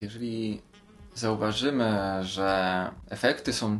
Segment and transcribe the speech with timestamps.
[0.00, 0.62] Jeżeli
[1.14, 3.78] zauważymy, że efekty są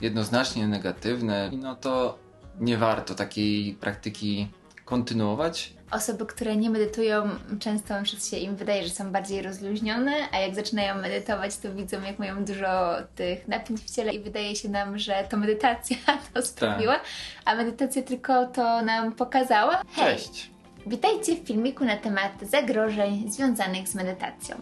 [0.00, 2.18] jednoznacznie negatywne, no to
[2.60, 4.48] nie warto takiej praktyki
[4.84, 5.74] kontynuować.
[5.90, 7.28] Osoby, które nie medytują,
[7.60, 12.18] często się im wydaje, że są bardziej rozluźnione, a jak zaczynają medytować, to widzą, jak
[12.18, 15.96] mają dużo tych napięć w ciele i wydaje się nam, że to medytacja
[16.34, 17.04] to sprawiła, tak.
[17.44, 19.82] a medytacja tylko to nam pokazała.
[19.92, 20.50] Hej, Cześć!
[20.86, 24.56] Witajcie w filmiku na temat zagrożeń związanych z medytacją.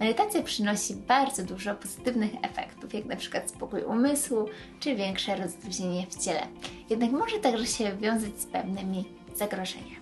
[0.00, 4.48] Medytacja przynosi bardzo dużo pozytywnych efektów, jak na przykład spokój umysłu
[4.80, 6.46] czy większe rozluźnienie w ciele.
[6.90, 9.96] Jednak może także się wiązać z pewnymi zagrożeniami.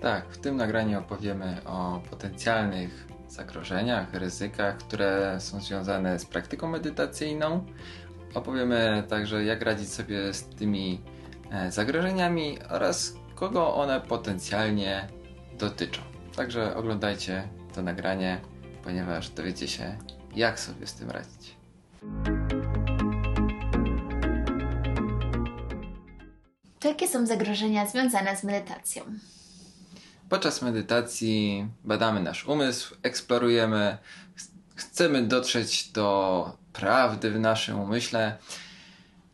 [0.00, 7.64] Tak, w tym nagraniu opowiemy o potencjalnych zagrożeniach, ryzykach, które są związane z praktyką medytacyjną.
[8.34, 11.00] Opowiemy także, jak radzić sobie z tymi
[11.50, 15.08] e, zagrożeniami oraz kogo one potencjalnie
[15.58, 16.02] dotyczą.
[16.36, 18.40] Także oglądajcie to nagranie
[18.88, 19.98] ponieważ dowiecie się,
[20.36, 21.56] jak sobie z tym radzić.
[26.80, 29.02] To jakie są zagrożenia związane z medytacją?
[30.28, 33.98] Podczas medytacji badamy nasz umysł, eksplorujemy,
[34.74, 38.36] chcemy dotrzeć do prawdy w naszym umyśle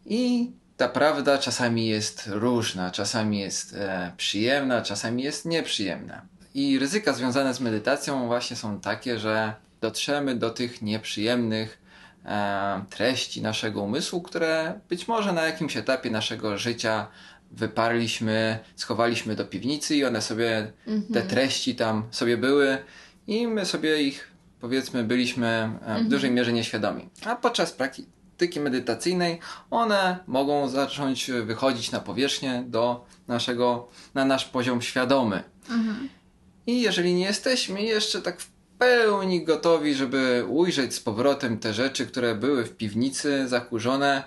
[0.06, 6.26] i ta prawda czasami jest różna, czasami jest e, przyjemna, czasami jest nieprzyjemna.
[6.54, 11.82] I ryzyka związane z medytacją właśnie są takie, że dotrzemy do tych nieprzyjemnych
[12.24, 17.06] e, treści naszego umysłu, które być może na jakimś etapie naszego życia
[17.50, 21.28] wyparliśmy, schowaliśmy do piwnicy i one sobie, te mhm.
[21.28, 22.78] treści tam sobie były
[23.26, 26.08] i my sobie ich powiedzmy byliśmy e, w -hmm.
[26.08, 27.08] dużej mierze nieświadomi.
[27.24, 29.38] A podczas praktyki medytacyjnej
[29.70, 35.42] one mogą zacząć wychodzić na powierzchnię do naszego, na nasz poziom świadomy.
[35.68, 36.23] -hmm.
[36.66, 42.06] I jeżeli nie jesteśmy jeszcze tak w pełni gotowi, żeby ujrzeć z powrotem te rzeczy,
[42.06, 44.24] które były w piwnicy zakurzone,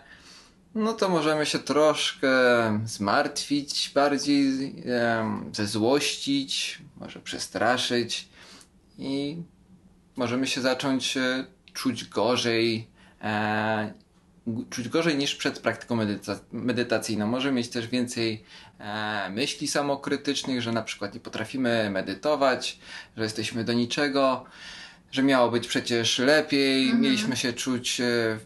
[0.76, 2.30] no to możemy się troszkę
[2.86, 4.76] zmartwić, bardziej
[5.52, 8.28] zezłościć, może przestraszyć
[8.98, 9.38] i
[10.16, 12.88] możemy się zacząć e, czuć gorzej,
[13.22, 13.94] e,
[14.70, 17.28] czuć gorzej niż przed praktyką medyta medytacyjną.
[17.28, 18.44] Może mieć też więcej
[18.80, 22.80] e, myśli samokrytycznych, że na przykład nie potrafimy medytować,
[23.18, 24.46] że jesteśmy do niczego,
[25.12, 27.02] że miało być przecież lepiej, mhm.
[27.02, 28.38] mieliśmy się czuć e,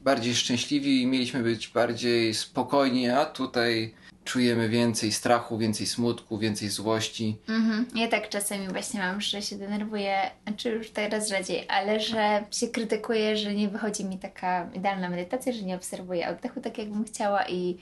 [0.00, 3.94] bardziej szczęśliwi, mieliśmy być bardziej spokojni, a tutaj
[4.24, 7.36] czujemy więcej strachu, więcej smutku, więcej złości.
[7.48, 7.86] Mhm.
[7.94, 12.68] Ja tak czasami właśnie mam, że się denerwuję, czy już teraz rzadziej, ale że się
[12.68, 17.48] krytykuję, że nie wychodzi mi taka idealna medytacja, że nie obserwuję oddechu tak, jakbym chciała
[17.48, 17.76] i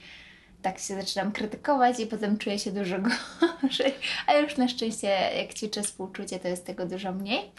[0.61, 2.95] tak się zaczynam krytykować i potem czuję się dużo
[3.61, 3.93] gorzej.
[4.27, 5.07] Ale już na szczęście,
[5.37, 7.51] jak ćwiczę współczucie, to jest tego dużo mniej.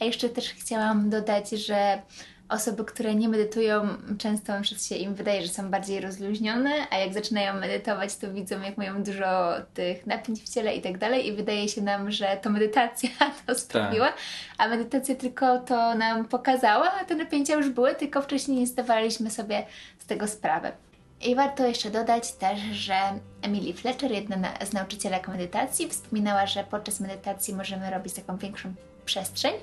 [0.00, 2.02] A jeszcze też chciałam dodać, że
[2.48, 7.54] osoby, które nie medytują, często się im wydaje, że są bardziej rozluźnione, a jak zaczynają
[7.54, 11.68] medytować, to widzą, jak mają dużo tych napięć w ciele i tak dalej, i wydaje
[11.68, 13.10] się nam, że to medytacja
[13.46, 14.18] to sprawiła, tak.
[14.58, 19.30] a medytacja tylko to nam pokazała, a te napięcia już były, tylko wcześniej nie zdawaliśmy
[19.30, 19.66] sobie
[19.98, 20.72] z tego sprawy.
[21.20, 22.94] I warto jeszcze dodać też, że
[23.42, 28.74] Emily Fletcher, jedna z nauczycielek medytacji, wspominała, że podczas medytacji możemy robić taką większą
[29.04, 29.54] przestrzeń,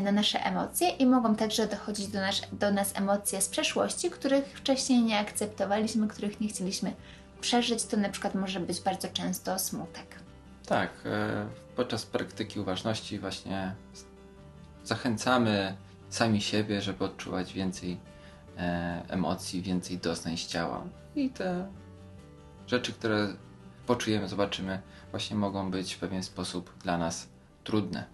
[0.00, 4.44] na nasze emocje i mogą także dochodzić do, nas, do nas emocje z przeszłości, których
[4.44, 6.92] wcześniej nie akceptowaliśmy, których nie chcieliśmy
[7.40, 7.84] przeżyć.
[7.84, 10.06] To na przykład może być bardzo często smutek.
[10.66, 13.74] Tak, e, podczas praktyki uważności właśnie
[14.84, 15.76] zachęcamy
[16.08, 18.00] sami siebie, żeby odczuwać więcej
[18.58, 20.84] e, emocji, więcej doznań z ciała.
[21.16, 21.66] I te
[22.66, 23.28] rzeczy, które
[23.86, 27.28] poczujemy, zobaczymy, właśnie mogą być w pewien sposób dla nas
[27.64, 28.04] trudne.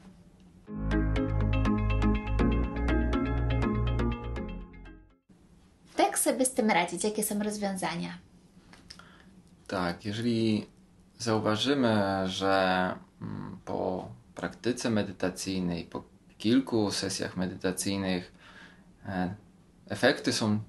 [6.19, 7.05] Sobie z tym radzić?
[7.05, 8.19] Jakie są rozwiązania?
[9.67, 10.67] Tak, jeżeli
[11.19, 16.03] zauważymy, że mm, po praktyce medytacyjnej, po
[16.39, 18.33] kilku sesjach medytacyjnych
[19.07, 19.35] e,
[19.89, 20.61] efekty są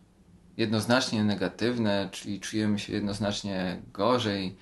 [0.58, 4.56] jednoznacznie negatywne, czyli czujemy się jednoznacznie gorzej,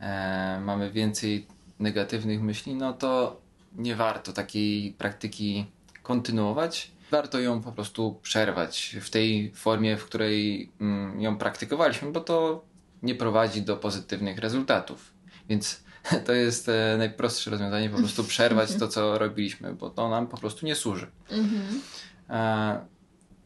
[0.00, 1.46] e, mamy więcej
[1.78, 3.40] negatywnych myśli, no to
[3.76, 5.66] nie warto takiej praktyki
[6.02, 12.20] kontynuować warto ją po prostu przerwać w tej formie, w której mm, ją praktykowaliśmy, bo
[12.20, 12.64] to
[13.02, 15.12] nie prowadzi do pozytywnych rezultatów.
[15.48, 15.82] Więc
[16.26, 20.36] to jest e, najprostsze rozwiązanie, po prostu przerwać to, co robiliśmy, bo to nam po
[20.36, 21.06] prostu nie służy.
[21.30, 21.80] Mhm.
[22.30, 22.86] E,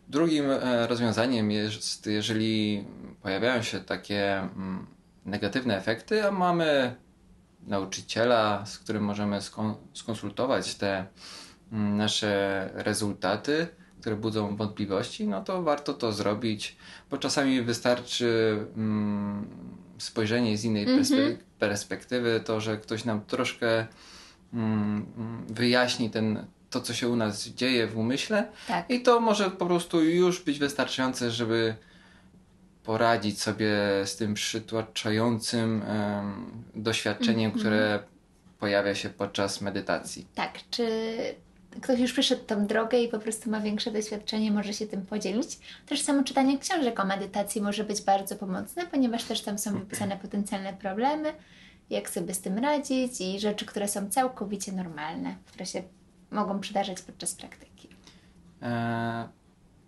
[0.08, 2.84] drugim e, rozwiązaniem jest, jeżeli
[3.22, 4.86] pojawiają się takie mm,
[5.24, 6.96] negatywne efekty, a mamy
[7.66, 9.38] nauczyciela, z którym możemy
[9.94, 11.06] skonsultować te
[11.72, 13.66] nasze rezultaty,
[14.00, 16.76] które budzą wątpliwości, no to warto to zrobić,
[17.10, 19.46] bo czasami wystarczy mm,
[19.98, 23.86] spojrzenie z innej perspe- perspektywy, to, że ktoś nam troszkę
[24.54, 25.06] mm,
[25.48, 28.90] wyjaśni ten, to, co się u nas dzieje w umyśle Tak.
[28.90, 31.74] i to może po prostu już być wystarczające, żeby
[32.84, 33.70] poradzić sobie
[34.04, 38.02] z tym przytłaczającym em, doświadczeniem, które
[38.58, 40.26] pojawia się podczas medytacji.
[40.34, 40.86] Tak, czy
[41.80, 45.58] ktoś już przeszedł tą drogę i po prostu ma większe doświadczenie, może się tym podzielić.
[45.86, 50.16] Też samo czytanie książek o medytacji może być bardzo pomocne, ponieważ też tam są wypisane
[50.16, 51.34] potencjalne problemy,
[51.90, 55.82] jak sobie z tym radzić i rzeczy, które są całkowicie normalne, które się
[56.30, 57.88] mogą przydarzać podczas praktyki.
[58.62, 59.28] E,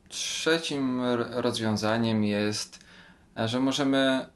[0.09, 2.79] trzecim rozwiązaniem jest,
[3.39, 4.27] e, że możemy,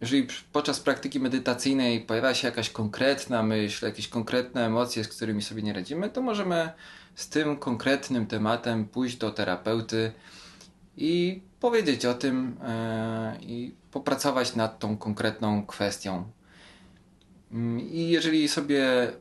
[0.00, 5.62] jeżeli podczas praktyki medytacyjnej pojawia się jakaś konkretna myśl, jakieś konkretne emocje, z którymi sobie
[5.62, 6.70] nie radzimy, to możemy
[7.14, 10.12] z tym konkretnym tematem pójść do terapeuty
[10.96, 16.24] i powiedzieć o tym e, i popracować nad tą konkretną kwestią.
[17.52, 19.12] Mm, I jeżeli sobie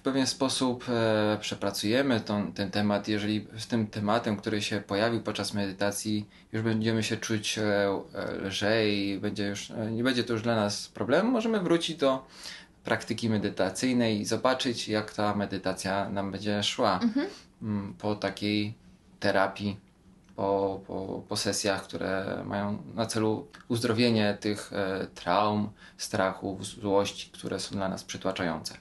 [0.00, 5.20] w pewien sposób e, przepracujemy tą, ten temat, jeżeli z tym tematem, który się pojawił
[5.20, 10.32] podczas medytacji, już będziemy się czuć e, e, lżej, będzie już, e, nie będzie to
[10.32, 12.26] już dla nas problemu, możemy wrócić do
[12.84, 17.00] praktyki medytacyjnej i zobaczyć, jak ta medytacja nam będzie szła
[17.62, 18.74] mm, po takiej
[19.20, 19.76] terapii,
[20.36, 27.60] po, po, po sesjach, które mają na celu uzdrowienie tych e, traum, strachów, złości, które
[27.60, 28.74] są dla nas przytłaczające.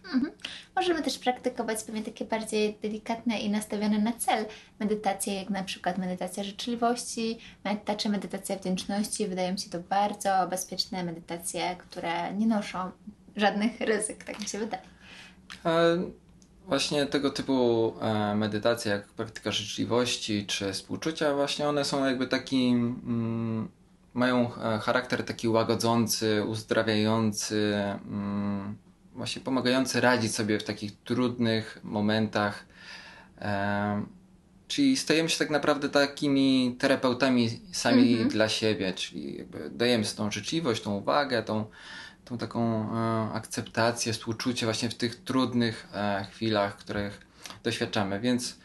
[0.75, 4.45] Możemy też praktykować pewnie takie bardziej delikatne i nastawione na cel
[4.79, 9.27] medytacje, jak na przykład medytacja życzliwości, meta czy medytacja wdzięczności.
[9.27, 12.91] Wydają się to bardzo bezpieczne medytacje, które nie noszą
[13.35, 14.83] żadnych ryzyk, tak mi się wydaje.
[15.65, 15.97] E,
[16.69, 22.67] Właśnie tego typu e, medytacje, jak praktyka życzliwości czy współczucia, właśnie one są jakby taki,
[22.67, 23.69] mm,
[24.13, 27.75] mają e, charakter taki łagodzący, uzdrawiający,
[28.05, 28.75] mm,
[29.15, 32.65] właśnie pomagający radzić sobie w takich trudnych momentach.
[33.41, 34.05] E,
[34.69, 40.81] Czyli stajemy się tak naprawdę takimi terapeutami sami dla siebie, czyli jakby dajemy tą życzliwość,
[40.81, 41.65] tą uwagę, tą,
[42.29, 47.27] tą taką e, akceptację, współczucie właśnie w tych trudnych e, chwilach, których
[47.63, 48.19] doświadczamy.
[48.19, 48.59] Więc,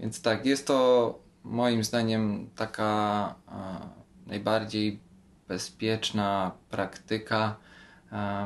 [0.00, 3.88] więc tak, jest to moim zdaniem taka e,
[4.26, 5.00] najbardziej
[5.48, 7.56] bezpieczna praktyka,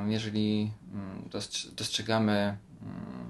[0.07, 3.28] jeżeli mm, dostrz- dostrzegamy, mm,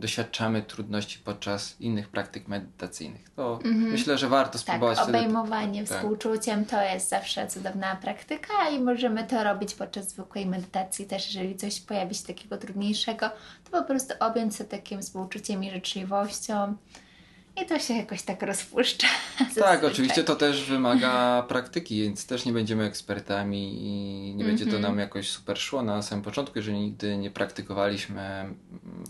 [0.00, 3.30] doświadczamy trudności podczas innych praktyk medytacyjnych.
[3.36, 5.96] To myślę, że warto Tak, spróbować wtedy- obejmowanie tak.
[5.98, 11.56] współczuciem to jest zawsze cudowna praktyka i możemy to robić podczas zwykłej medytacji też, jeżeli
[11.56, 13.30] coś pojawi się takiego trudniejszego,
[13.64, 16.76] to po prostu objąć się takim współczuciem i życzliwością
[17.62, 19.06] i to się jakoś tak rozpuszcza.
[19.58, 24.76] Tak, oczywiście to też wymaga praktyki, więc też nie będziemy ekspertami i nie będzie to
[24.76, 24.82] Mhm.
[24.82, 28.54] nam jakoś super szło na samym początku, jeżeli nigdy nie praktykowaliśmy mm,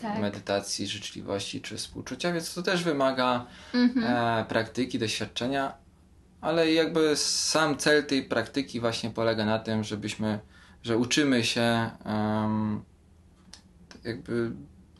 [0.02, 0.20] Tak.
[0.20, 4.06] medytacji, życzliwości czy współczucia, więc to też wymaga Mhm.
[4.40, 5.74] e, praktyki, doświadczenia,
[6.40, 10.38] ale jakby sam cel tej praktyki właśnie polega na tym, żebyśmy,
[10.82, 12.82] że uczymy się em,
[14.04, 14.50] jakby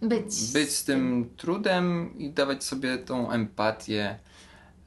[0.03, 0.53] Być.
[0.53, 4.19] być z tym trudem i dawać sobie tą empatię,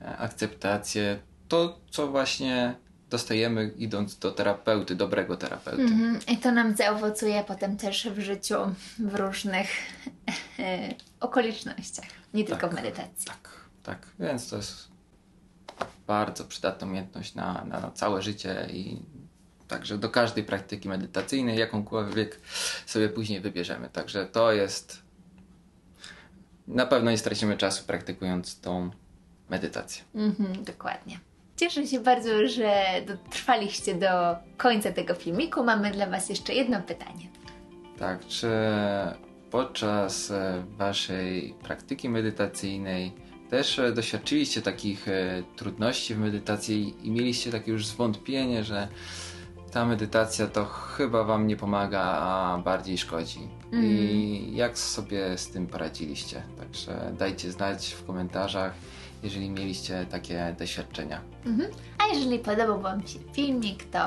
[0.02, 2.76] e, akceptację, to co właśnie
[3.10, 5.82] dostajemy idąc do terapeuty, dobrego terapeuty.
[5.82, 6.20] Mhm.
[6.28, 8.56] I to nam zaowocuje potem też w życiu
[9.00, 9.70] w różnych
[10.60, 13.26] e, okolicznościach, nie tylko w medytacji.
[13.28, 13.50] Tak,
[13.84, 14.88] tak, więc to jest
[16.08, 19.02] bardzo przydatna umiejętność na, na całe życie i
[19.68, 22.40] także do każdej praktyki medytacyjnej, jakąkolwiek
[22.86, 23.90] sobie później wybierzemy.
[23.90, 25.03] Także to jest
[26.68, 28.90] na pewno nie stracimy czasu praktykując tą
[29.50, 30.04] medytację.
[30.16, 31.20] Mhm, dokładnie.
[31.58, 35.64] Cieszę się bardzo, że dotrwaliście do końca tego filmiku.
[35.64, 37.28] Mamy dla Was jeszcze jedno pytanie.
[38.00, 38.48] Tak, czy
[39.52, 43.12] podczas e, Waszej praktyki medytacyjnej
[43.50, 48.88] też e, doświadczyliście takich e, trudności w medytacji i mieliście takie już zwątpienie, że
[49.74, 53.50] ta medytacja to chyba Wam nie pomaga, a bardziej szkodzi?
[53.72, 56.44] I jak sobie z tym poradziliście?
[56.60, 58.74] Także dajcie znać w komentarzach,
[59.24, 61.22] jeżeli mieliście takie doświadczenia.
[61.46, 61.72] Mhm.
[61.98, 64.00] A jeżeli podobał Wam się filmik, to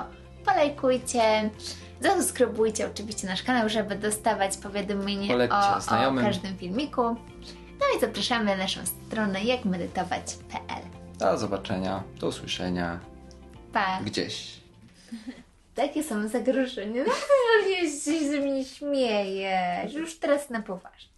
[0.44, 1.50] polajkujcie,
[2.00, 7.02] zasubskrybujcie oczywiście nasz kanał, żeby dostawać powiadomienie Polećcie o, o każdym filmiku.
[7.80, 10.82] No i zapraszamy na naszą stronę jakmedytować.pl.
[11.18, 13.00] Do zobaczenia, do usłyszenia
[13.72, 14.00] Pa!
[14.04, 14.60] gdzieś.
[15.76, 17.04] takie są zagrożenia.
[17.06, 17.12] No
[17.82, 21.16] już się ze mnie śmieje, Już teraz na poważnie.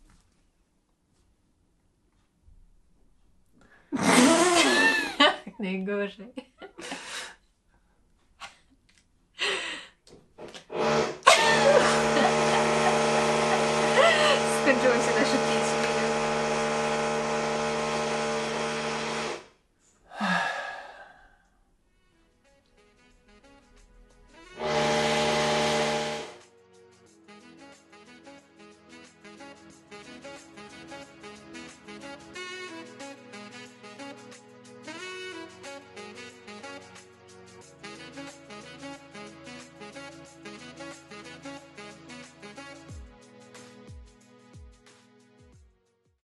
[5.59, 6.48] Najgorzej.